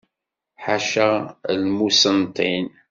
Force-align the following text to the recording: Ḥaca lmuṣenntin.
Ḥaca 0.63 1.09
lmuṣenntin. 1.61 2.67